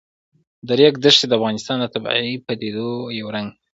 [0.67, 2.87] د ریګ دښتې د افغانستان د طبیعي پدیدو
[3.19, 3.57] یو رنګ دی.